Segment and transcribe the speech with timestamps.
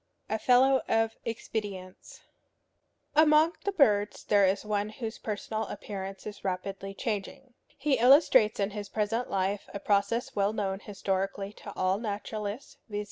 [0.29, 0.33] XI.
[0.33, 2.21] A FELLOW OF EXPEDIENTS.
[3.15, 7.53] Among the birds there is one whose personal appearance is rapidly changing.
[7.77, 12.99] He illustrates in his present life a process well known historically to all naturalists, viz.